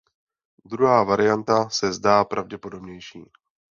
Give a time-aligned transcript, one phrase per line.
[0.65, 3.23] Druhá varianta se zdá pravděpodobnější.